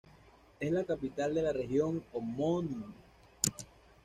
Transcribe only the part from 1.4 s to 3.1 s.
la región homónima.